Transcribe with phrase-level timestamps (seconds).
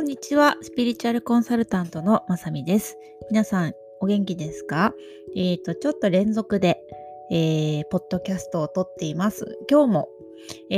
[0.00, 0.56] こんにちは。
[0.62, 2.96] スピリチュアルコンサルタントのまさみです。
[3.30, 4.94] 皆さん、お元気ですか？
[5.36, 6.80] えっ、ー、と、ちょっと連続で、
[7.30, 9.58] えー、ポッドキャストを撮っています。
[9.70, 10.08] 今日も、
[10.70, 10.76] え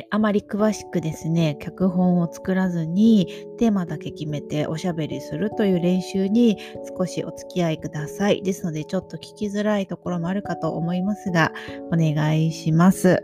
[0.00, 6.58] ー、あまり詳しくですね、脚本を作らずに、テーマだけ決めておしゃべりするという練習に
[6.98, 8.42] 少しお付き合いください。
[8.42, 11.52] ですので、ちょっと聞きづらいところもあるかと思いますが、
[11.92, 13.22] お願いします。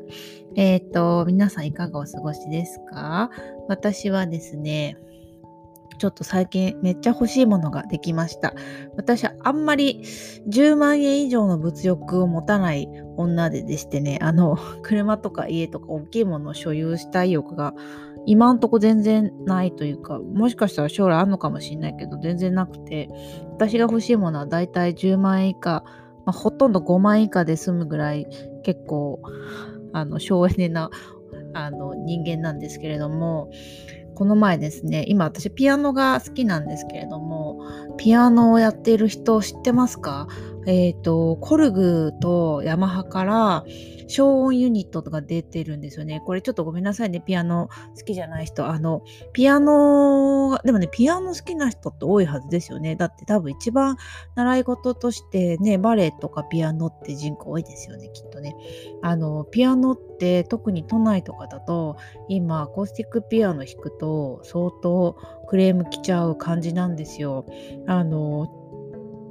[0.55, 3.32] えっ、と、皆さんいかがお過ごしですか？
[3.66, 4.96] 私はですね、
[5.98, 8.54] ちょっと最近めっちゃ欲しいものができました。
[8.96, 10.02] 私はあんまり
[10.48, 17.74] 10万円以上の物欲を持たない女ででしてね、あの、 車とか家とか大きいものを所有したい欲が
[18.26, 23.08] 今んとこ全然ないというか、もしかしたら将来あるのかもしれないけど、全然なくて、
[23.52, 25.84] 私が欲しいものはだいたい10万円以下、
[26.24, 28.27] まあ、ほとんど5万円以下で済むぐらい
[28.62, 29.20] 結構、
[29.92, 30.91] あの、省エネな
[31.52, 33.50] あの人間なんですけれども、
[34.14, 37.58] この前ですね、今私ピアノが好きなんですけれども、
[37.97, 40.28] ピアノをやっている人知ってますか？
[40.66, 43.64] えっ、ー、と、コルグとヤマハから
[44.08, 46.20] 消音ユニットとか出てるんですよね。
[46.27, 48.66] これちょっとごめんなさいね、ピアノ好きじゃない人。
[48.66, 52.97] あの、ピアノ、でもね、ピアノ好きな人って多いはずですよね。
[52.97, 53.97] だって多分一番
[54.34, 58.56] 習い事としてね、バレエとかピアノって人口多いですよね、きっとね。
[59.03, 61.97] あの、ピアノって特に都内とかだと、
[62.28, 65.16] 今、アコースティックピアノ弾くと相当
[65.48, 67.47] クレーム来ちゃう感じなんですよ。
[67.86, 68.59] あの、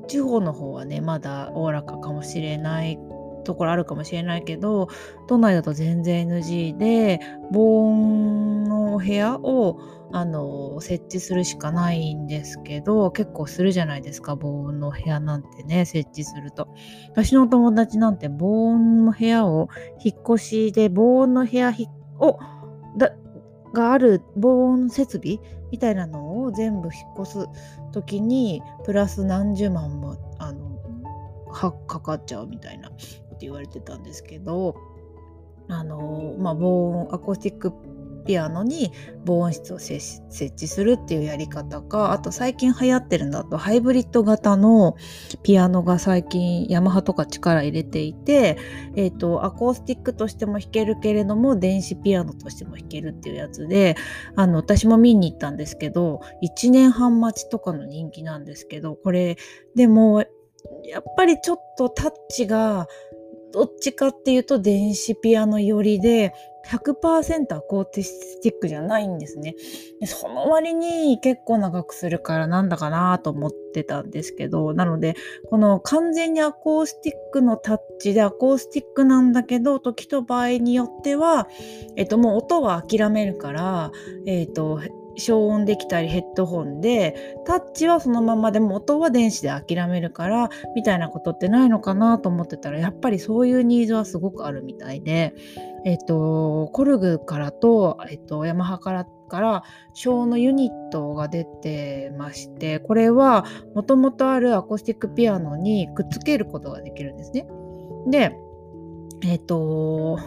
[0.10, 3.00] 地方の方はねまだおおらかかもしれない
[3.46, 4.90] ところあるかもしれないけど
[5.28, 7.20] 都内だと全然 NG で
[7.52, 9.80] 防音の部屋を
[10.12, 16.68] あの設置するしかないんですけど結構するじゃないですか防音の部屋なんてね設置すると。
[17.12, 19.70] 私の友達なんて防音の部屋を
[20.04, 21.74] 引っ越しで防音の部屋
[22.20, 22.40] を
[23.74, 25.40] がある防音設備
[25.72, 27.48] みたいなのを全部引っ越す
[27.92, 30.80] 時にプラス何十万もあの
[31.52, 32.96] かかっちゃうみたいなこ
[33.32, 34.76] と言われてたんですけど
[35.68, 37.74] あのまあ防音アコースティック
[38.26, 38.92] ピアノに
[39.26, 44.96] 防音室を設置するっていうやり方かあと最近流行ってるんだとハイブリッド型の
[45.44, 48.58] ピアノが最近ヤマハとか力入れていて、
[48.96, 53.96] えーと、アコースティックとしても弾けるけれども電子ピアノとしても弾けるっていうやつで
[54.36, 59.38] あの私も見に行ったんですけど1年半待ちとかの人気なんですけどこれ
[59.76, 60.26] でも
[60.84, 62.88] やっぱりちょっとタッチが
[63.52, 66.34] どっちかっていうと電子ピアノ寄りで
[66.68, 69.56] 100%アコーティスティックじゃないんですね。
[70.00, 75.16] でその割に結構長くするからなんだかなと思ってたんですけど、なので、
[75.50, 81.48] この完全にアコースティックのタッチでアコースティックなんだけど、時と場合によっては、
[81.96, 83.92] えっと、もう音は諦めるから、
[84.26, 84.80] えっと、
[85.20, 95.34] 消音できたりヘッドホンでタッチはそのままでも音は電子で諦めるからみたいなことってないのかなと思ってたらやっぱりそういうニーズはすごくあるみたいで
[95.86, 99.64] えっとコルグからと、えっと、ヤマハからから
[99.94, 107.48] 小のユニットが出てましてこれはもともとあるアコースティックピアノにくっつけることができるんですね。
[108.08, 108.36] で
[109.22, 110.18] えっ、と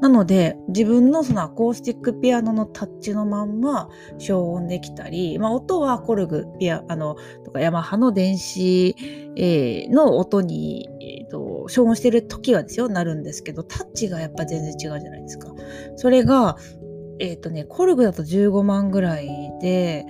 [0.00, 8.96] なので自分のそのアコースティックピアノのタッチのまんま消音できたり、まあ、音はコルグピアノとかヤマハの電子、
[9.36, 15.52] えー、の音に、えーと、消音してる時はですよなるんですけどタッチがやっぱ全然違うじゃないですか。
[15.96, 16.56] それが
[17.18, 19.28] えっ、ー、とねコルグだと15万ぐらい
[19.60, 20.06] で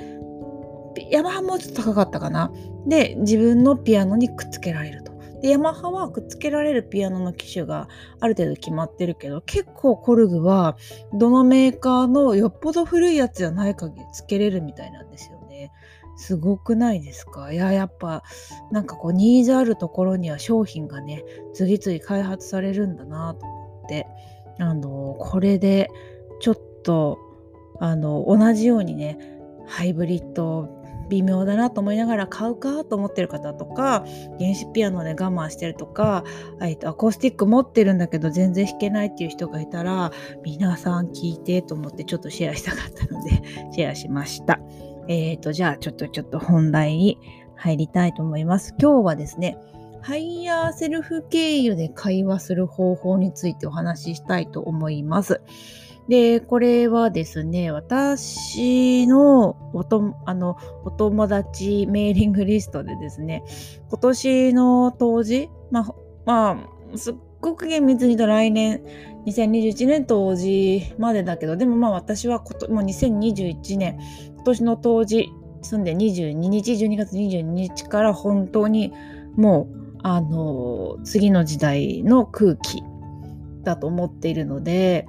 [1.10, 2.52] ヤマハもちょっと高かったかな。
[2.86, 5.07] で自分のピアノにくっつけられると。
[5.42, 7.88] でヤマハはくっつけられるピアノの機種が
[8.20, 10.76] ある程度決まってるけど結構コルグは
[11.14, 15.72] どのメーカーのよっぽど古いやつじゃない限りつけれるみたいなんですよね。
[16.16, 17.52] すごくないですか？
[17.52, 18.24] いややっぱ
[18.72, 21.24] なんかこうニーズあるところには商品がね
[21.54, 24.08] 次々開発されるんだなと思って
[24.58, 25.88] あのこれで
[26.40, 27.18] ちょっと
[27.78, 29.16] あの同じようにね
[29.68, 30.77] ハイブリッド
[31.08, 34.04] 微妙だなと思いながら買うかと思ってる方とか
[34.38, 36.24] 原子ピアノで我慢してるとか、
[36.60, 40.12] えとアコースティック持ってるんだけど全然弾けないっていう人がいたら
[40.42, 44.60] 皆さん聞いてと思ってちょっとシェアしたかったので シェアしました。
[45.08, 47.18] えっ、ー、とじゃあちょっとちょっと本題に
[47.56, 48.74] 入りたいと思います。
[48.80, 49.58] 今日はですね
[50.00, 55.40] ハイヤーセルフ経由で会話する方法についてお話ししたいと思います。
[56.08, 63.44] で、これはですね、私のおとあのお友達メーリングリストでですね、
[63.88, 65.94] 今年の当時、まあ、
[66.24, 68.82] まあ、すっごく厳密に言うと来年
[69.26, 73.98] 2021年当時までだけどでもまあ私はこともう2021年
[74.34, 75.28] 今年の当時
[75.62, 78.92] 住んで22日12月22日から本当に
[79.36, 82.82] もうあの次の時代の空気
[83.62, 85.06] だと思っているので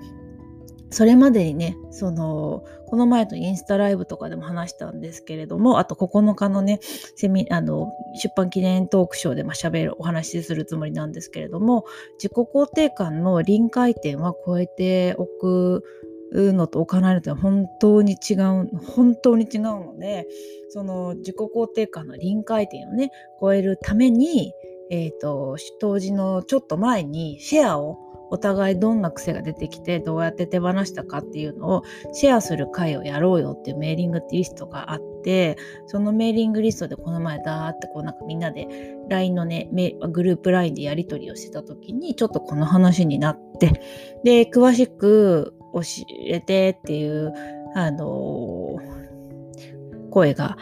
[0.91, 6.79] それまでにねそのこの前のインスタライブとかでも話したんですけれどもあと9日のね
[7.15, 11.85] セミあの出版記念トークショーでまあ喋るお話しするつもりなんですけれども
[12.17, 15.83] 自己肯定感の臨界点は超えておく
[16.31, 20.27] のと置かないのとは本当に違う本当に違うので
[20.69, 24.53] その自己肯定感の臨界点をね超えるために
[24.91, 31.83] え、ー、と当時のちょっと前にシェアをお互いどんな癖が出てきてどうやって手放したかっていうのを
[32.13, 38.67] シェアする会をやろうよっていうメーリングってリストがあってそのメーリングリストでこの前だーってこうなんかみんなで
[39.09, 39.69] LINE のね
[40.11, 43.81] グループ LINE でやり取りをしてた時にちょっとこの話になって
[44.23, 45.81] で詳しく教
[46.27, 47.33] えてっていう
[47.75, 50.57] あのー、声が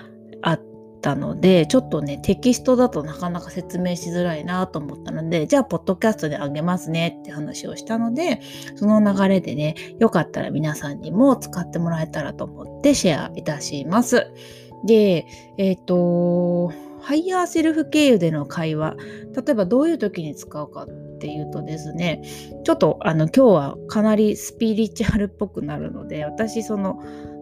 [1.08, 8.42] たのでちょっとねテキストだとなかなか説明しづらいなと思ったのでじゃあポッドキャストであげますねって話をしたので
[8.76, 14.34] その流れでねよかったら皆さんにも使ってもらえたらと思ってシェアいたします。
[14.86, 15.26] で
[15.58, 18.98] えっ、ー、とハイヤーセルフ経由での会話
[19.34, 22.22] 例えばどういう時に使うかってっていうとですね
[22.64, 27.02] ちょっとあの今日はかなりスピリチュアルっぽくなるので私その、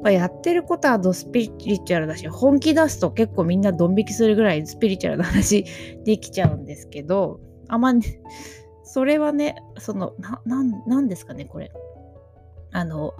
[0.09, 5.65] やってることはドスピリチュアルだし本気出すと結構みんなドン引きするぐらいスピリチュアルな話
[6.05, 8.21] できちゃうんですけどあま、ね、
[8.83, 10.13] それはねその
[10.45, 11.71] なんですかねこれ。
[12.71, 13.13] あの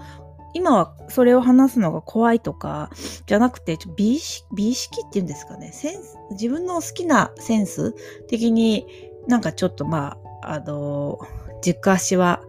[0.54, 2.90] 今はそれを話すのが怖いとか
[3.26, 7.94] じゃなくて美意識美意識っていうんですかねセンス自分の好きなセンス
[8.28, 8.86] 的に
[9.28, 11.20] なんかちょっとまああの
[11.62, 12.42] 軸足は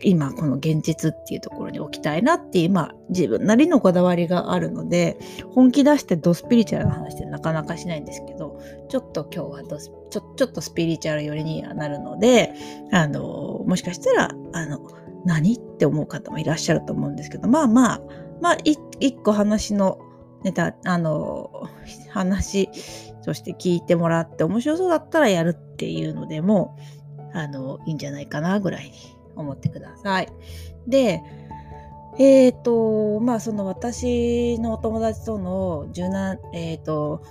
[0.00, 5.18] 今この現実っていうところに置きたいなっていう、まあ、自分なりのこだわりがあるので
[5.52, 12.54] 本気出してドスピリチュアルな話ってなかなかしないんですけどちょっと今日はドスちょちょっとスピリチュアル寄りにはなるので
[12.92, 14.80] あのもしかしたらあの
[15.24, 18.00] 何って思う方もいらっしゃると思うんですけどまあまあ
[18.40, 19.98] まあ一個話の
[20.44, 21.68] ネタあの
[22.10, 22.68] 話
[23.24, 26.76] として聞いてもらって面白そうだったらやるっていうのでも
[27.42, 28.92] あのいいんじゃないかなぐらいに
[29.36, 30.28] 思ってください。
[30.86, 31.22] で、
[32.18, 37.22] えっ、ー、と、まあその私のお友達との柔軟、えっ、ー、と、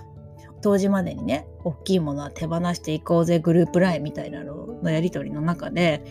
[0.60, 6.02] 当時までにね、大きいものは手放していこうぜグループ LINE みたいなののやり取りの中で、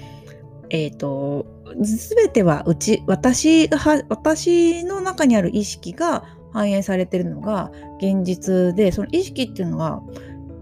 [0.70, 1.46] えっ、ー、と、
[1.84, 3.78] すべてはうち、私が、
[4.10, 6.24] 私の中にある意識が
[6.54, 10.02] 反映されてるのが現実で、その意識っていうのは、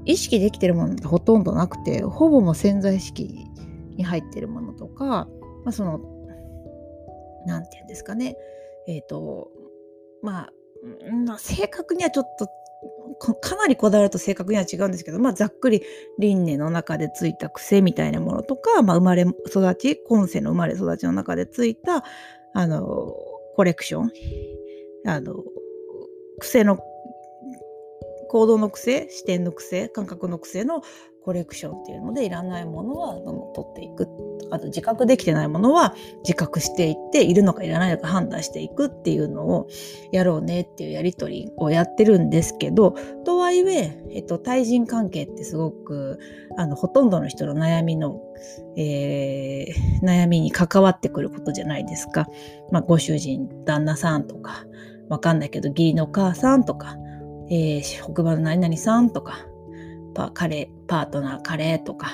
[0.05, 3.45] 意識できてるものってほとんどなくて、ほぼも潜在意識
[3.95, 5.27] に入ってるものとか、ま
[5.67, 5.99] あ、その
[7.45, 8.37] 何て言うんですかね。
[8.87, 9.51] えっ、ー、と
[10.21, 10.49] まあ、
[11.25, 12.47] まあ、正確にはちょっと
[13.41, 15.81] かなりこだわると正確には違うんですけど、まあ、ざっくり
[16.19, 22.03] 輪廻の中でついた癖みたいなものとか、まあ、生まれ育ち今世の生まれ育ちの中でついた
[22.53, 22.83] あの
[23.55, 24.11] コレクション。
[25.07, 25.35] あの
[26.39, 26.79] 癖の
[28.35, 30.81] 行動の癖視点の癖感覚の癖の
[31.23, 34.09] コレクションっていうのでいらないものはどんどん取っていく
[34.51, 39.69] あと自覚できてないものは自覚していっているのかいらないのか判断していくっていうのを
[40.11, 46.19] やろうねっていうやり取りをやってるんですけどとはいえ、えっと、対人関係ってすごく
[46.57, 48.19] あのほとんどの人の悩みの、
[48.75, 52.27] えー、悩みに関わってくることじゃないですか。
[52.69, 54.65] まあ、ご主人旦那さんとか
[55.07, 56.97] わかんないけど義理のお母さんとか、
[57.49, 59.45] えー、職場の何々さんとか
[60.13, 62.11] パ彼パートナー彼とか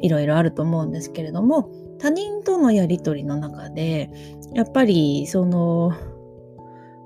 [0.00, 4.10] いろいろあると思うんですけれども他人とのやり取りの中で
[4.54, 5.92] やっぱりその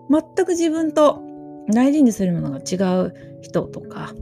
[0.08, 1.20] 全く自分と
[1.68, 4.14] 大事にするものが違う人とか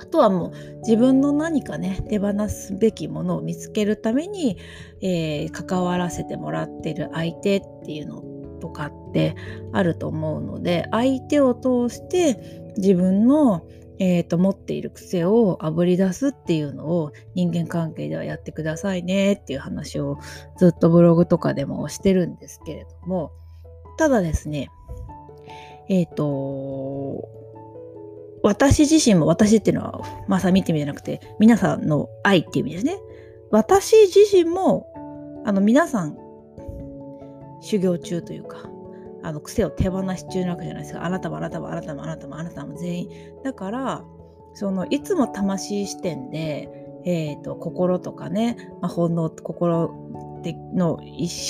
[0.00, 4.56] あとはもう自分の何かね手放すべきものを見つけるために、
[5.02, 8.22] えー、関わらせてもらってる相手っていうの
[8.58, 9.36] とかって
[9.72, 13.66] あると思うので相手を通して自分の
[14.00, 20.18] えーと、持っている癖をあぶり出すっていうのを人間関係ではやってくださいねっていう話を
[20.56, 23.32] ずっとブログとかでもしてるんですけれども
[23.96, 24.70] ただですね
[25.88, 27.28] えっ、ー、と
[28.44, 32.98] 私自身も私っていうのはまさみって意味じゃなくて皆さんの愛っていう意味ですね。
[33.50, 34.86] 私自身も
[35.44, 36.16] あの皆さん
[37.60, 38.70] 修行中というか
[39.22, 41.04] あの癖を手放し中なわけじゃないですか。
[41.04, 43.10] あなたもあなたもあなたもあなたもあなたも全員。
[43.42, 44.04] だから、
[44.54, 49.94] そのいつも魂視点でえーと、心とかね、まあ、本能心
[50.74, 51.00] の思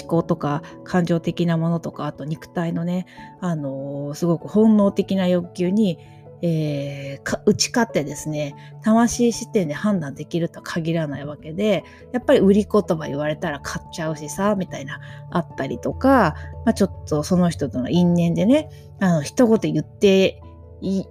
[0.07, 3.07] 考とか感情的なものとかあと肉体のね、
[3.41, 5.99] あのー、すごく本能的な欲求に、
[6.43, 20.41] えー、打ち勝ってですね魂視点で判断できるとは限らないわけでやっぱり売り言葉言われたら買っちゃうしさみたいなあったりとか、まあ、ちょっとその人との因縁でねあの一言言って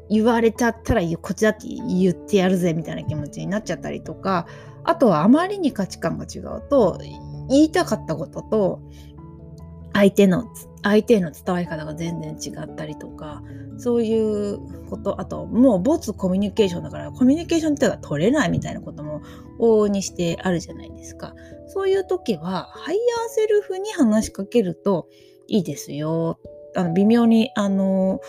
[0.09, 4.47] 言われちゃったらこっちだって言ってやるぜみたいな気持ちになっちゃったりとか
[4.85, 6.99] あとはあまりに価値観が違うと
[7.49, 8.79] 言いたかったことと
[9.93, 10.45] 相手の
[10.89, 13.43] 相手への伝わり方が全然違ったりとか
[13.77, 19.21] そういうことあともう没コミュニケーションだからコミュニケーションっていうか取れないみたいなことも
[19.59, 21.33] 往々にしてあるじゃないですか。
[21.67, 25.07] そういう時はハイヤーセルフに話しかけると
[25.47, 26.39] いいですよ。
[26.75, 28.19] あの微妙にあの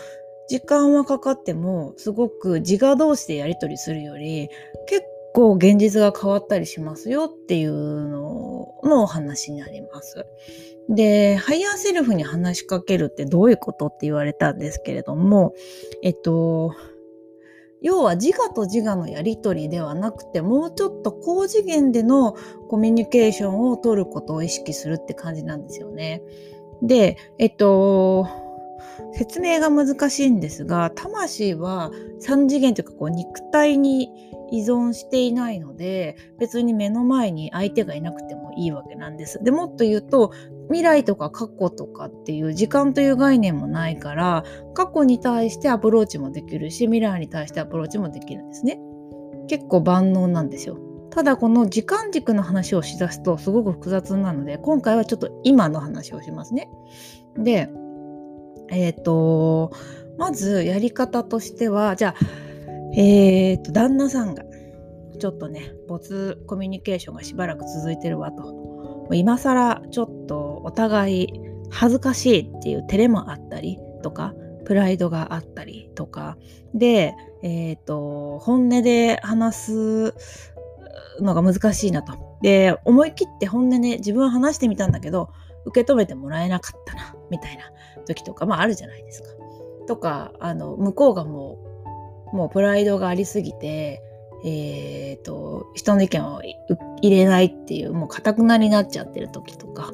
[0.49, 4.49] 時間はかかってもすごく自我同士でやり取りするより
[4.87, 8.48] 結構現実が変わったりしますよっていうのを
[8.83, 10.25] のお話になります。
[10.89, 15.53] で、ハイヤーセルフに話しかけるってどういうことって言われたんですけれども、
[16.01, 16.73] えっと、
[17.81, 22.35] 要は自我と自我のやり取りではなくてもうちょっと高次元での
[22.67, 26.21] コミュニケーションを取ることを意識するって感じなんですよね。
[26.81, 28.27] で、えっと、
[29.13, 34.09] 説明が難しいんですが魂は3次元というかこう肉体に
[34.51, 39.43] 依存していないので別に目の前に相手がいなくてもいいわけなんです。
[39.43, 40.31] でもっと言うと
[40.67, 48.79] 未来とか過去とかっていう時間という概念もないから過去に対してアプローチもできるし未来に対してアプローチもできるんですね。
[49.47, 50.77] 結構万能なんですよ。
[51.09, 56.69] ただこの時間軸の話をしだすとすごく複雑なので今回はちょっと今の話をしますね。
[57.37, 57.69] で
[58.71, 59.71] えっ、ー、と、
[60.17, 62.15] まずやり方としては、じゃあ、
[62.95, 64.43] えっ、ー、と、旦那さんが、
[65.19, 69.07] ちょっとね、没コミュニケーションがしばらく続いてるわと。
[69.11, 74.33] 今更ちょっとお互い恥ずかしいっていう照れもあったりとか、
[74.65, 76.37] プライドがあったりとか、
[76.73, 80.15] で、えっ、ー、と、本音で話す
[81.21, 82.37] のが難しいなと。
[82.41, 85.29] で、思い切って本音で、ね、自分は話してみたんだけど、
[85.65, 87.63] 受け止めてもらえなかったな、みたいな
[88.05, 89.29] 時とか、まああるじゃないですか。
[89.87, 91.57] とか、あの、向こうがも
[92.31, 94.01] う、もうプライドがありすぎて、
[94.43, 96.41] え、ー、と、人の意見を
[97.01, 99.91] 入れないっていう、もうかたくなになっちゃってる時とか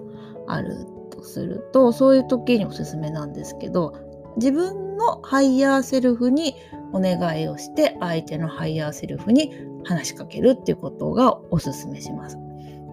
[0.48, 3.94] あるとすると、そういう時におすすめなんですけど、
[4.38, 6.56] 自分のハイヤーセルフに
[6.94, 9.52] お願いをして、相手のハイヤーセルフに
[9.84, 12.38] 話しかけるっていうことがおすすめします。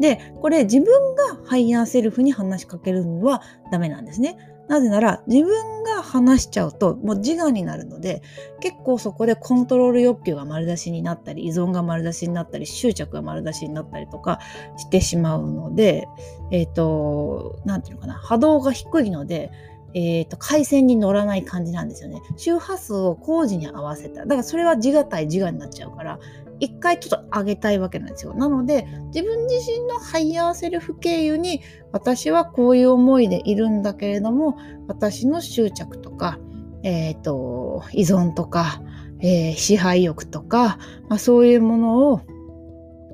[0.00, 4.36] で、これ自分がハイヤーセルフに話しかけるのはダメなんですね。
[4.68, 8.22] なぜなら自分が話しちゃうともう自我になるので
[8.60, 14.40] 結構そこでコントロール欲求が丸出しになったり依存が丸出しになったり執着が丸出しになったりとか
[14.76, 16.06] してしまうので
[16.50, 19.50] えっ、ー、と何て言うのかな波動が低いので
[19.94, 22.22] えーと、回線に乗らない感じなんですよね。
[22.36, 24.22] 周波数を高次に合わせた。
[24.22, 26.18] だからそれは自我対自我になっちゃうから、
[26.60, 28.34] 一回ちょっと上げたいわけなんですよ。
[28.34, 34.56] なので、自分自身のハイヤーセルフ経由に、私はこういう思いでいるんだけれども、
[34.86, 36.38] 私の執着とか、
[36.84, 38.80] えっ、ー、と、依存とか、
[39.20, 42.20] えー、支配欲とか、まあ、そういうものを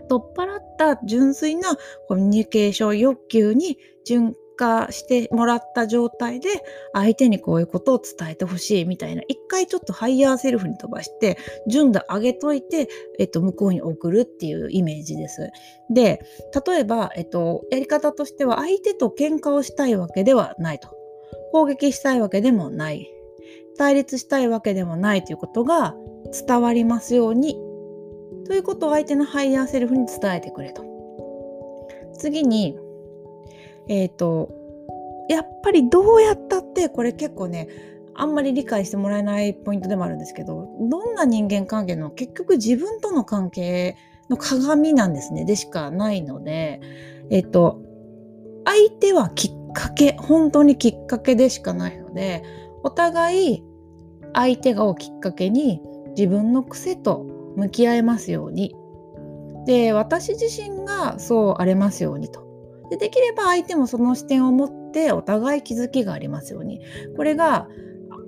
[0.08, 1.76] 取っ払った純粋な
[2.08, 6.48] コミュニケーション欲求に純化してもらった状態で
[6.92, 11.38] 相手にこういうことを伝えてほしいみたいな一回ちょっとハイヤーセルフに飛ばして
[11.68, 12.88] 純度上げといて、
[13.18, 15.50] えっと、向こうに送るっていうイメージです。
[15.88, 16.20] で
[16.66, 20.88] 例えば、えっと、やり方としては相手と喧嘩をしたいわけではないと
[21.52, 23.08] 攻撃したいわけでもない
[23.78, 25.94] 対立したいわけでもないということが
[26.46, 27.56] 伝わりますように
[28.46, 30.84] ということを相手のハイヤーセルフに伝えてくれと。
[32.18, 32.76] 次に
[33.88, 34.50] えっ、ー、と
[35.28, 37.68] やっぱりどうやったってこれ結構ね
[38.14, 43.96] あんまり理解してもらえないポイントでもあるんですけどどんな人間関係の結局自分との関係
[44.28, 45.44] の鏡なんですね。
[45.44, 46.80] でしかないので
[47.30, 47.82] えっ、ー、と
[48.64, 52.42] 相手はきっかけ本当にきっかけでしかないので
[52.82, 53.64] お互い
[54.34, 55.80] 相手がをきっかけに
[56.16, 57.26] 自分の癖と
[57.56, 58.74] 向き合えますように。
[59.66, 62.47] で私自身がそうあれますようにと。
[62.90, 66.80] でできれば相手もその視点を持ってお互い気づきがありますように。
[67.16, 67.68] これが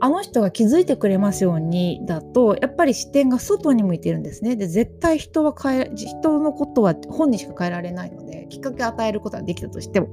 [0.03, 4.57] あの人が気づいてくれますようにだとやっぱり視点が外に向いてるんですね。
[4.57, 10.09] で絶対人は変え人のことは本にしか変えられないのできっかけを与えることはできたとしても。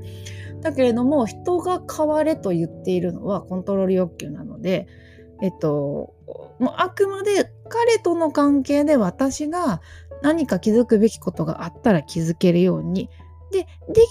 [0.62, 4.88] だけれども人が変われと言っているのはコントロール欲求なので
[5.42, 6.16] えっと
[6.60, 9.82] もうあくまで彼との関係で私が
[10.22, 13.10] 何か気づくべきことがあったら気づけるように
[13.52, 14.04] でできれ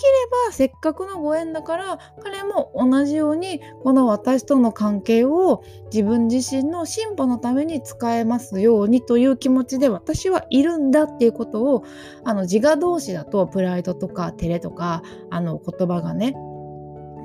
[0.46, 5.62] ばせっかくのご縁だから彼も同じようにこの私との関係を
[5.92, 11.84] 自分自身の進歩のために使えますようにという気持ちで私はいるんだっていうことを
[12.24, 16.34] あの自我同士だとプライドとか照れとかあの言葉がね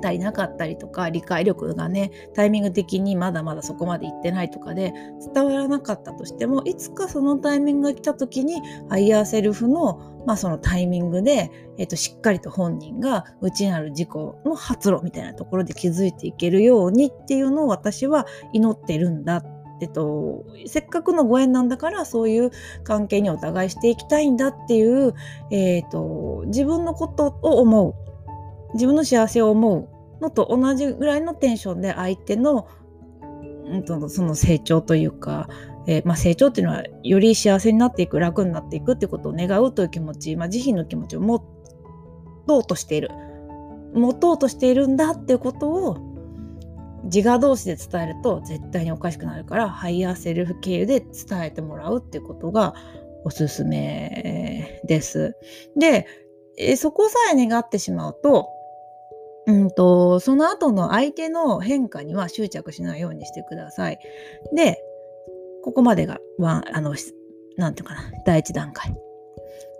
[0.02, 4.92] 足りなかったりとか理解力がねタイミング的にまだまだそこまでいってないとかで
[5.34, 14.08] 伝わらなかったとしてもいつかそのタイミングが来た時にハイヤーセルフの,、まあそのタイミングで、えー、としっかりと本人が内なる自己
[14.44, 19.44] の発露みたいなところで気づいていけるようにっていうのを私は祈ってるんだ
[19.80, 22.52] えっと、せっかくのご縁なんだからそういう
[22.84, 25.12] 関係にお互いしていきたいんだっていう、
[25.50, 27.94] えーと自分のことを思う。
[28.74, 29.88] 自分の幸せを思う。
[30.22, 32.68] のと同じぐらいのテンションで相手の、
[33.66, 35.48] うん、とその成長というか、
[35.86, 41.44] えー、まあ、成長っていうのはより幸せになっていく楽になっていくってことを願うという気持ち、まあ、慈悲の気持ちを持
[42.46, 43.10] とうとしている
[43.94, 46.12] 持とうとしているんだっていうことを
[47.04, 52.74] 自我同士で伝えると絶対におかしくなるからハイヤーセルフ経由で伝えてもらうっていうことが
[53.24, 55.36] おすすめです。
[55.76, 56.06] で、
[56.76, 58.48] そこさえ願ってしまうと
[59.46, 63.98] うんと、その後の相手の変化には執着しないようにしてください。
[64.54, 64.78] で、
[65.62, 66.94] ここまでがワン、あの、
[67.56, 68.94] なんていうかな、第一段階。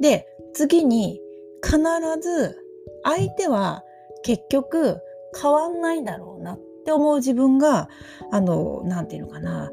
[0.00, 1.21] で、次に
[1.64, 1.78] 必
[2.21, 2.59] ず
[3.04, 3.85] 相手は
[4.23, 5.00] 結局
[5.40, 7.88] 変わんないだろうなって思う自分が、
[8.31, 9.71] あの、なんていうのかな、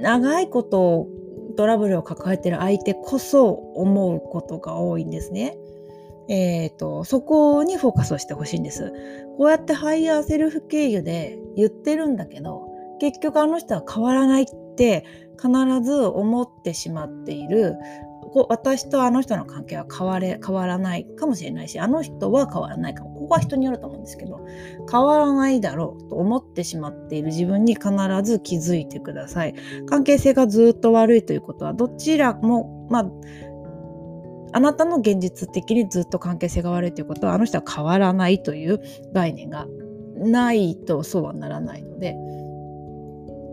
[0.00, 1.08] 長いこと
[1.56, 5.58] トラブルを抱えてる相手こそ思うことが多いんですね。
[6.28, 8.92] えーと、そこにフォーカスをしてほしいんです。
[9.36, 12.68] こうやってハイヤーセルフ経由で言ってるんだけど
[13.00, 15.04] 結局あの人は変わらないって
[15.40, 15.50] 必
[15.82, 17.76] ず思ってしまっている。
[18.30, 23.10] こ私とあの人の関係は変われ変わらないかもしれないしあの人は変わらないかも。
[23.10, 24.44] ここは人によると思うんですけど
[24.90, 27.28] 変わらないだろうと思ってしまっている。
[27.28, 27.90] 自分に必
[28.22, 29.54] ず気づいてください。
[29.86, 33.10] 関係性がずっと悪いということはどちらもまあ
[34.52, 38.80] あなたの現実的にずっと関係性が悪いということはあの人は変わらないという
[39.12, 39.66] 概念が
[40.16, 42.16] ないとそうはならないので。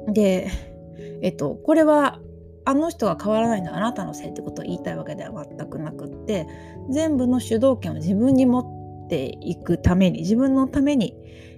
[0.08, 0.50] で
[1.22, 2.20] えっとこれは
[2.66, 6.48] あの人が変わらないのはあなたのせいってことを言いたいわけでは全くなくって
[6.90, 11.16] 全部の主導権を自分に持っていくために自分のために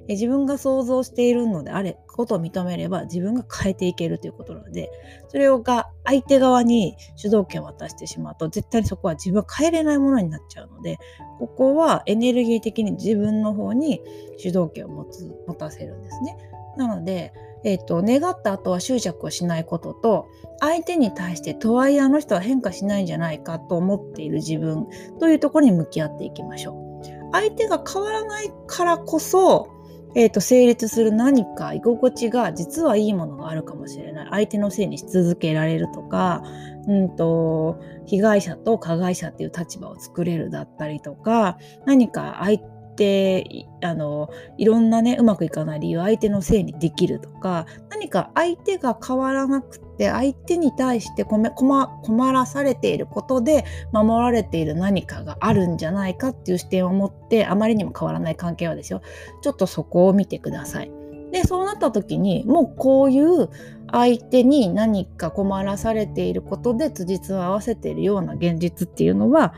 [0.09, 4.89] 自分が想像しているのであれことを認めれば自分が変えていけるということなので
[5.29, 10.97] それをが相手側に主導権を渡してしまうと絶対にそこは自分は変えれないものになっちゃうので
[11.39, 14.01] ここはエネルギー的に自分の方に
[14.37, 16.37] 主導権を持つ持たせるんですね。
[16.75, 20.27] なのでえーと、願った後は執着をしないことと
[20.59, 24.87] 相手に対してとはいえあの人は変化しないんじゃないかと思っている自分
[25.19, 26.87] というところに向き合っていきましょう。
[27.31, 29.69] 相手が変わらないからこそ
[30.17, 34.27] えーと、成立する何か居心地が実はいいものがあるかもしれない。
[34.31, 36.41] 相手のせいにし続けられるとか、
[36.87, 59.01] うんと、被害者と加害者っていう立場を作れるだったりとか何か相手てあのいろんなねうまくいかない理由相手のせいにできるとか何か相手が変わらなくて相手に対して困困らされていることで守られている何かがあるんじゃないかっていう視点を持ってあまりにも変わらない関係はですよ
[59.41, 60.91] ちょっとそこを見てください。
[61.31, 63.49] でそうなった時にもうこういう
[63.91, 69.53] 相手に何か困らされていることで辻褄を合わせているような現実っていうのは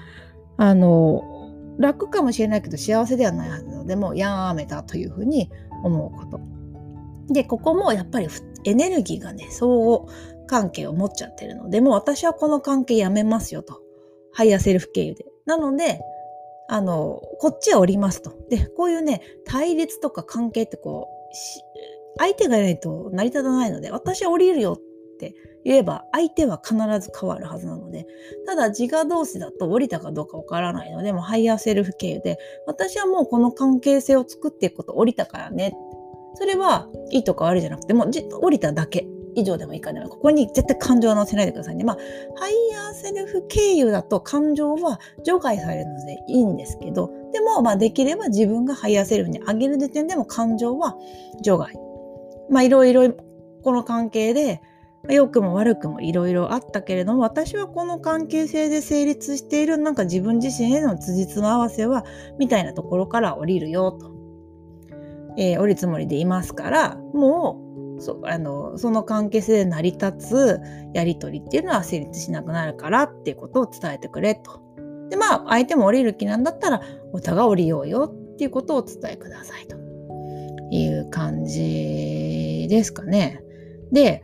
[0.58, 1.39] あの
[1.80, 5.50] 楽かもしれないけど幸せではないはずなのでもうやめたというふうに
[5.84, 6.40] 思うこと。
[7.34, 8.28] でここもやっぱり
[8.66, 10.00] エネルギーがね相互
[10.48, 13.82] 関係を持っちゃってるのでもう私はこの関係やめますよと。
[14.32, 15.26] ハイヤーセルフ経由で。
[15.46, 16.02] なので
[16.68, 18.34] あのこっちは降りますと。
[18.50, 21.36] でこういうね対立とか関係ってこう
[22.18, 25.34] 相手がいないと成り立たないので私は降りるよって
[25.66, 28.06] 言えば相手は必ず変わるはずなので
[28.46, 35.74] ただ自我同士だと降りたかどうかわからないのでもうハイヤーセルフ経由で私はもうこの関係性を作っていくこと降りたからね
[36.36, 41.84] それはいいとか悪いじゃなくてもう降りただけ以上でもいいかでもここに絶対感情は乗せないでくださいね。
[41.84, 41.98] まあ、
[42.36, 50.96] ハイヤーセルフ経由だと感情は除外されるのでいいんですけど、でも、まあ、できれば自分がハイヤーセルフに上げる時点でも感情は
[51.42, 51.76] 除外。
[52.50, 53.14] まあ、いろいろ
[53.64, 54.62] この関係で
[55.08, 62.06] 良くも悪くもいろいろあったけれども私はこの関係性で成立しているなんか自分自身への辻褄合わせは
[62.38, 64.12] みたいなところから降りるよと、
[65.38, 70.60] えー、降り積もりでいますからもそあのその関係性で成り立つ
[70.94, 74.62] やり取りっていうのは成立しなくなるからっていうことを伝えてくれと。
[75.10, 76.82] でまあ相手も降りる気なんだったら
[77.14, 79.76] お互い降りようよっていうことをお伝えくださいと
[80.72, 83.42] いう感じですかね。
[83.92, 84.24] で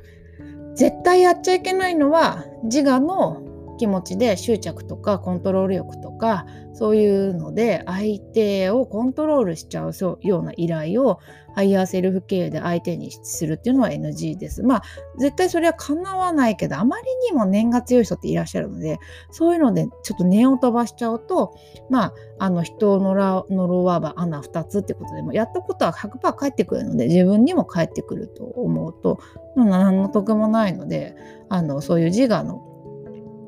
[0.75, 3.41] 絶対やっちゃいけないのは自我の
[3.77, 11.19] 気持ちで執着とかコントロール欲とかそういうので相手をコントロールしちゃうような依頼を
[11.55, 14.61] ハイヤーセルフ経由で相手にするっていうのは NG です。
[14.61, 14.83] まあ
[15.17, 18.99] 絶対それは叶わないけどあまりにも念が強い人っていらっしゃるので
[19.31, 21.55] そういうのでちょっと念を飛ばしちゃうと
[21.89, 29.19] まああの人を呪わば穴2つってことでもやったことは100%返ってくるので自分にも返ってくると思うと
[29.55, 31.15] 何の得もないので
[31.47, 32.74] あのそういう自我の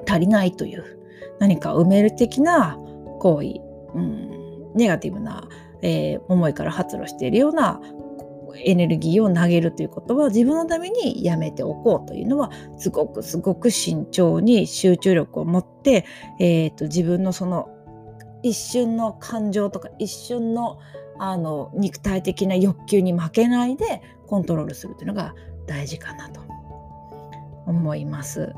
[0.08, 0.98] 足りないという
[1.39, 2.78] 何か埋める的な
[3.20, 3.62] 行為、
[3.96, 5.48] うん、ネガティブな、
[5.82, 7.82] えー、思いから発露しているような
[8.63, 16.06] エネルギーを投げるということは自分のためにやめておこうというのはすごくすごく慎重に集中力を持って、
[16.39, 17.70] えーと、自分のその
[18.43, 20.80] 一瞬の感情とか一瞬の
[21.20, 25.34] あの肉体的な欲求に負けないでコントロールするというのが
[25.65, 26.41] 大事かなと
[27.65, 28.54] 思います。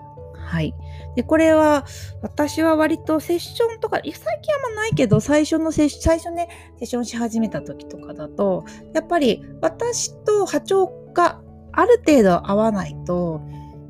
[0.49, 0.73] はい。
[1.15, 1.85] で、これは、
[2.23, 6.47] 私は割とセッションとか、最近あんまないけど、最初のセッ最初ね、
[6.79, 11.39] セッションし始めた時とかだと、やっぱり私と波長が
[11.71, 13.41] ある程度合わないと、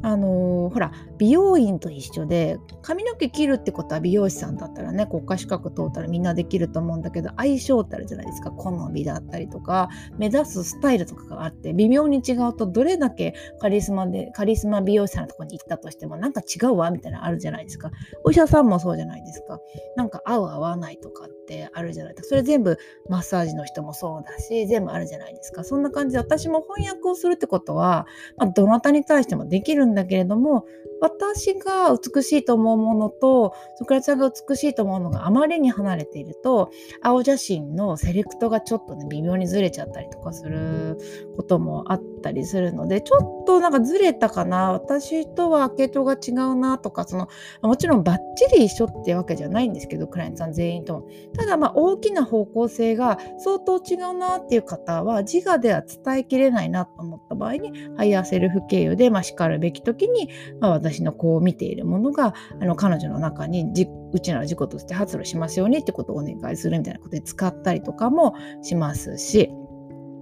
[0.02, 8.51] あのー、ほら美容院と一緒で髪の毛切るってことは美容師さんだったらね国家資格通ったらみんなできると思うんだけど相性ってあるじゃないですか。
[8.51, 17.91] 好みだったりとか目指すスタイルとかがあって微妙に違うとどれだけカリスマでカリスマ美容師さんのとこに行ったとしてもなんか違うわみたいなのあるじゃないですか。
[18.23, 19.60] お医者さんもそうじゃないですか。
[19.97, 22.29] なんか合う合わないとかってあるじゃないですか。
[22.29, 22.77] それ全部
[23.10, 25.65] マッサージの人もそうだし全部あるじゃないですか。
[25.65, 30.65] そんな感じで私も翻訳をするってことは、まあ、どなたに対してもできるんだけれども
[31.02, 40.98] 私が美しいと思うものとソクラテさんが美しいと思うのがあまりに離れていると青写真のセレクトがちょっとね微妙にずれちゃったりとかする
[41.36, 44.72] こともあったりするのでちょっとなんかずれたかな。
[44.72, 47.28] 私とは系統が違うなとかその
[47.62, 51.08] もちろんバッチリ一緒ってわけじゃないんですけどクライアントさん全員とも。
[51.36, 69.49] ただまあ大きな方向性が相当違うなっていう方は自我では伝えきれないなと思った場合にハイヤーセルフ経由で、まあ、しかるべき時に、まあ、私私のこう見ているものがあの彼女の中にじうちなら事故として発露しますようにってことをお願いするみたいなことで使ったりとかもしますし。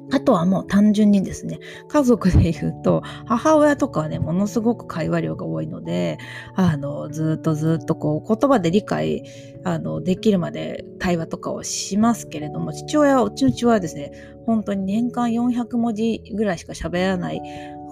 [0.09, 6.17] あとはもう単純にですね、家族で言うと、母親とかはね、ものすごく会話量が多いので、
[6.55, 9.23] あの、ずっとずっとこう、言葉で理解、
[9.65, 14.11] あの、できるまで対話とかをしますけれども、父親は、うちの父親はですね、
[14.45, 17.41] 本当に年間400文字ぐらいしか喋らない、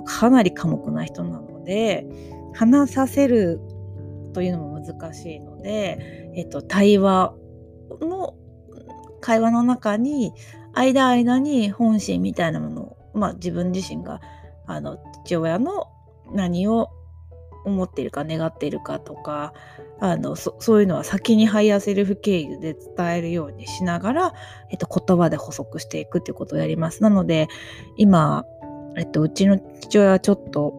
[0.05, 2.05] かなり寡黙な人なので、
[2.55, 3.59] 話させる
[4.33, 7.33] というのも難しいので、えっと、対話
[8.01, 8.35] の
[9.21, 10.33] 会話の中に
[10.73, 14.21] 間間に本心みたいなものを、まあ、自分自身が
[14.67, 15.87] あの父親の
[16.31, 16.89] 何を
[17.65, 19.53] 思っているか願っているかとか
[19.99, 24.33] あのそういうのは先にハイヤーセルフ経由で伝えるようにしながら、
[24.69, 27.01] えっと、言葉で補足していくっていうことをやります。
[27.01, 27.47] なので
[27.97, 28.45] 今、
[28.97, 30.73] えっと、うちの父親はちょっと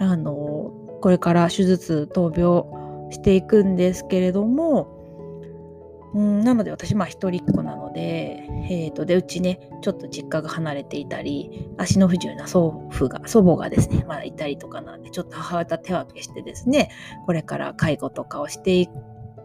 [0.00, 5.02] あのこれから手術闘病していくんですけれども
[6.14, 16.90] うんなので私まあ一人っ子なので,、えーと、でうちねちょっと実家が離れていたり足の不自由な祖父が祖母がですねまだいたりとかなんでちょっと母親と手分けしてですね
[17.26, 18.88] これから介護とかをしてい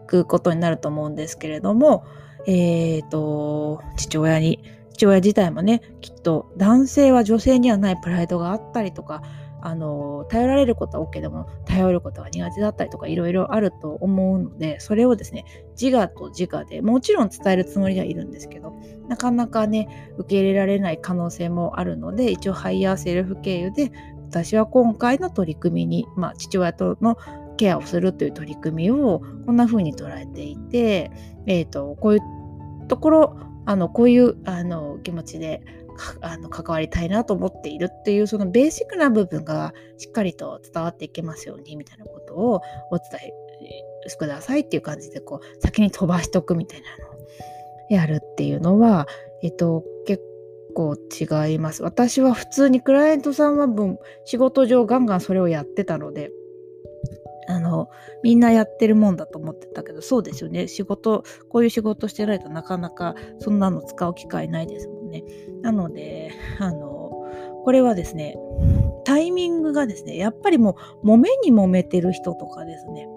[0.06, 2.04] くことになると思うんですけれども
[2.46, 9.22] えっ、ー、と父親に父親自体もねきっと男性は女性にはないプライドがあったりとか
[9.60, 15.44] あの頼られることは OK でも頼ることは苦手だったりとかいろいろあると思うのでそれをですね
[15.80, 18.74] 自我と自我でもちろん伝えるつもりではいるんですけど
[19.08, 23.92] なかなかね受け入れられない可能性もあるので一応ハイヤーセルフ経由で
[24.28, 27.16] 私は今回の取り組みに、まあ、父親との
[27.56, 31.10] ケアをするという取り組みをこんな風に捉えていて、
[31.46, 35.62] えー、とこういうところあのこういうあの気持ちで
[36.20, 47.18] あの関わりたいなと思っているっていうそのベーシックな部分がしっかりと伝わっていけますようにみたいなことをお伝えくださいっていう感じでこう先に飛ばしとくみたいなのを
[47.90, 49.06] やるっていうのは、
[49.42, 50.22] えっと、結
[50.74, 51.82] 構違います。
[51.82, 56.30] 私は普通にクライアントさんは分仕事上ガンガンそれをやってたので
[57.48, 57.88] あの
[58.22, 60.68] みんなやってるもんだと思ってたけどそうですよね。
[60.68, 65.24] 仕事こういう仕事してないとなかなかそんなの使う機会ないですもんね。
[65.62, 67.10] なので あの
[67.64, 68.36] これはですね
[69.08, 73.08] タイミングがですね、やっぱりもう、揉めに揉めてる人とかですね、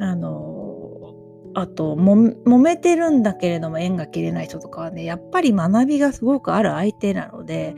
[0.00, 1.12] あの、
[1.54, 7.74] あとも、揉めてるんだけれども縁が切れない人とかはね、やっぱり学びがすごくある相手なので、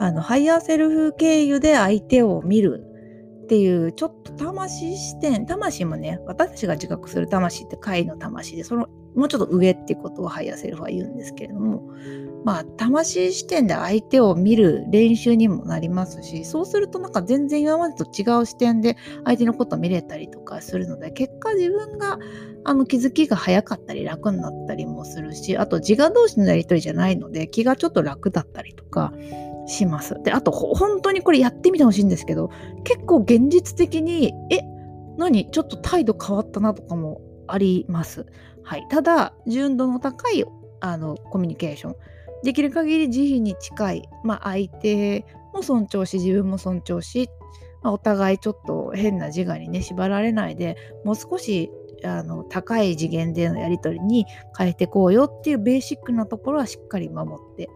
[0.00, 2.84] あの、ハイヤーセルフ経由で相手を見る
[3.44, 11.82] っていうちょっと魂視点魂もね私たちが自覚する魂って下位の魂でそのもうちょっと上ってことをハイヤーセルフは言うんですけれども
[12.44, 22.18] まあ魂視点で相手を見る練習にもなりますしそうするとなんか全然今までと違う視点で相手のことを見れたりとかするので結果自分が
[22.64, 29.12] あの気づきが早かったり楽になったりもするしあと自我同士のやり取りじゃないので気がちょっと楽だったりとか
[29.70, 30.20] します。
[30.22, 32.50] で、あと、本当にこれやってみてほしいんですけど、
[32.84, 34.60] 結構現実的に、え、
[35.16, 35.50] 何？
[35.50, 38.26] ちょっと態度変わったなとかもあります。
[38.70, 38.86] はい。
[38.88, 40.44] ただ、純度の高い
[40.78, 41.96] あのコミュニケーション。
[42.44, 47.28] できる限り慈悲に近い、まあ、相手も尊重し、自分も尊重し、
[47.82, 51.72] まあ、お互いちょっと変な自我にね、縛られないでもう少し
[52.04, 54.24] あの高い次元でのやり取りに
[54.56, 57.68] 変えていこうよっていうベーシックなところはしっかり守って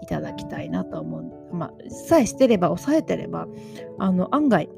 [0.00, 1.54] いただきたいなと思う。
[1.54, 3.48] まあ、さえしてれば抑えてれば
[3.98, 4.70] あの案外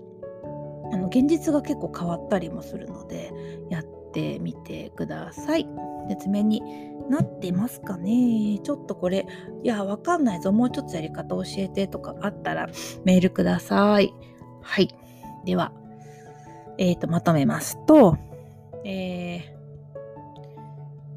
[0.93, 3.33] あの現実が結構変わったりもするので
[3.71, 5.69] やってみてください。
[6.09, 6.63] 説明に
[7.09, 9.27] なってますかねちょっとこれ
[9.63, 12.69] いやわかんないぞもうちょっとやり方教えてとかあったら
[13.05, 14.13] メールください。
[14.63, 14.89] はい。
[15.45, 15.73] では、
[16.79, 18.17] えー、とまとめますと、
[18.85, 19.61] えー、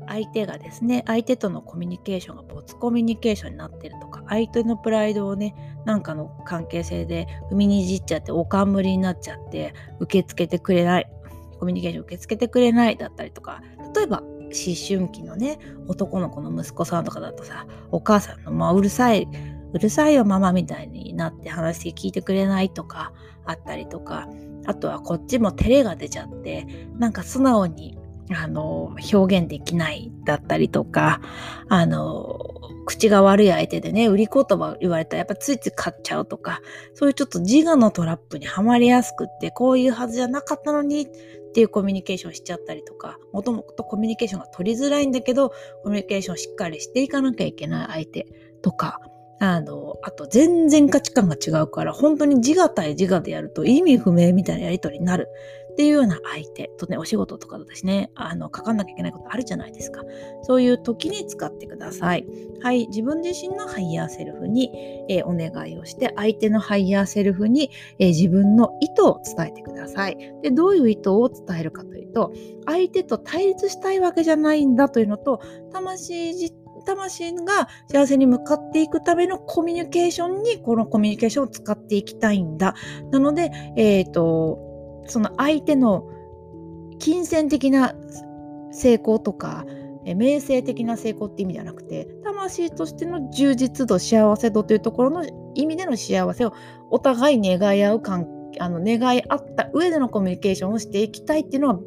[0.07, 11.11] 相手がですね、相手とのコミュニケーションが没コミュニケーションになってるとか、相手のプライドをね、なんかの関係性で踏みにじっちゃって、おかんむりになっちゃって、受け付けてくれない、
[11.63, 13.61] コミュニケーション受け付けてくれないだったりとか、
[13.95, 19.25] 例えば、思春期のね、男の子の息子さんとかだとさ、お母さんの、まあ、うるさい、
[19.71, 23.13] うるさいよママみたいになって話聞いてくれないとか
[23.45, 24.27] あったりとか、
[24.65, 27.97] あとはこっちも照れが出ちゃって、なんか素直に
[28.35, 31.21] あの表現できないだったりとか、
[31.69, 32.37] あの
[32.85, 36.61] 口が悪い相手でね、売り言葉言われたらやっぱついつい買っちゃうとか、
[36.93, 41.07] そういうちょっと自我のトラップにはまりやすくって、こういうはずじゃなかったのに
[41.53, 45.51] っていうコミュニケーションしちゃったりとか、もともとコミュニケーションが取りづらいんだけど、
[45.83, 48.25] コミュニケーションしっかりしていかなきゃいけない相手
[48.63, 48.99] とか、
[49.43, 55.27] あの、あと全然価値観が違うから、本当に自我対自我でやると意味不明みたいなやりとりになる
[55.73, 60.03] っていうような相手とね、お仕事とかとですね、あの、かかんなきゃいけないことあるじゃないですか。
[60.43, 62.25] そういう時に使ってください。
[62.61, 64.71] はい、自分自身のハイヤーセルフに、
[65.09, 70.17] えー、お願いをして、相手のハイヤーセルフに、えー、自分の意図を伝えてください。
[70.41, 72.31] で、どういう意図を伝えるかというと、
[72.65, 75.41] 相手と対立したいわけじゃないんだというのと、
[75.73, 82.75] 魂自体魂が幸せに向かっていくためのコミュニケーションにこのコミュニケーションを使っていきたいんだ。
[83.11, 86.07] なので、えっ、ー、と、その相手の
[86.99, 87.93] 金銭的な
[88.71, 89.65] 成功とか、
[90.05, 96.53] 名声的な成功って意味じゃなくて魂としての充実度幸せ度というところの意味での幸せを
[96.89, 98.27] お互い願い合う関
[98.59, 101.79] あの願い合った上でのコミュニケーションをしていきたいっていうのは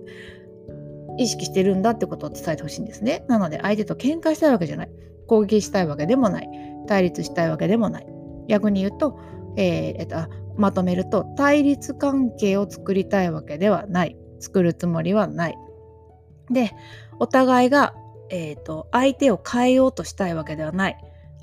[1.18, 3.24] 意識してるんだってことを伝えてほしいんですね。
[3.29, 4.90] なので相手と喧嘩したいわけじゃない。
[5.26, 6.48] 攻撃したいわけでもない。
[6.87, 8.07] 対立したいわけでもない。
[8.48, 9.18] 逆に言うと、
[9.57, 10.16] えー、えっと、
[10.57, 14.16] まとめると対立関係を作りたいわけではない。
[14.38, 15.59] 作るつもりはない。
[16.50, 16.72] で、
[17.18, 17.94] お互いが、
[18.29, 20.96] えーと相手を変えようとしたいわけではない。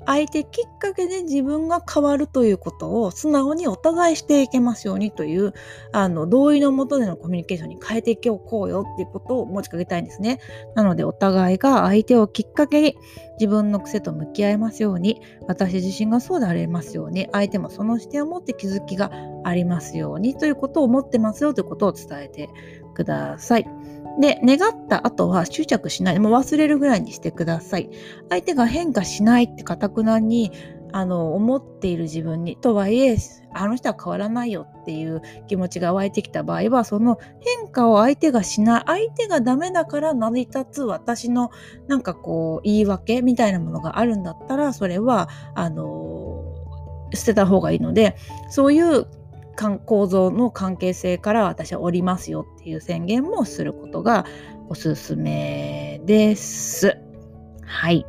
[0.06, 5.52] 相手きっかけで自分が変わるということを素直にお互いしていけますようにという
[5.92, 10.40] あの同意のもとでのコミュニケーションに変えていこうよっていうことを持ちかけたいんですね。
[10.74, 12.96] なのでお互いが相手をきっかけに
[13.38, 19.10] 自分の癖と向き合えますように私自身がそうでありますように相手もその視点を持って気づきが
[19.44, 22.48] ありますようにということを思ってますよということを伝えて
[22.94, 23.83] ください。
[24.20, 26.18] で、願った後は執着しない。
[26.18, 27.90] もう忘れるぐらいにしてください。
[28.28, 30.52] 相手が変化しないってかたくなに
[30.96, 33.16] あの思っている自分にとはいえ
[33.52, 41.50] あの人は変わらないよっていう気持ちが湧いてきた場合はその変化を相手がしない相手がダメだから成り立つ私の
[41.88, 46.44] なんかこう言い訳みたいなものがあるんだったらそれはあの
[47.12, 48.14] 捨てた方がいいので
[48.48, 49.08] そういう
[49.54, 54.26] 構造の関係性から私は降りますよっていう宣言もすることが
[54.68, 56.98] おすすめです。
[57.64, 58.06] はい。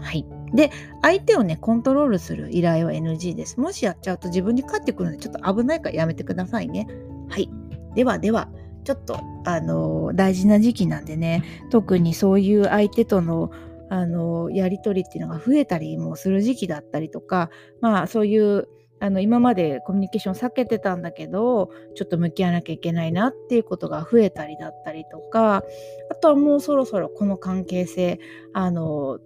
[0.00, 0.26] はい。
[0.54, 0.70] で、
[1.02, 3.58] 相手をね、コントロールする依頼は NG です。
[3.60, 6.86] もしやっちゃうと自分に返ってくるのでちょっと危ないからやめてくださいね。
[7.28, 7.50] はい。
[7.94, 8.48] ではでは、
[8.84, 13.50] ちょっと、あの大事な時期なんでね、特にそういう相手との
[13.88, 17.50] あのやり取りっていうのが増えたりもする時期だったりとか、
[17.80, 25.64] まあそういうあの今までコミュニケーション避けてたんだけどちょっと向き合わなきゃいけないなっていうことが増えたりだったりとか
[26.10, 28.18] あとはもうそろそろこの関係性
[28.52, 29.18] あの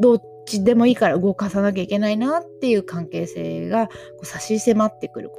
[0.00, 5.30] どっちでもいいから動かさなきゃいけないなっていう関係性がこう差し迫ってくる。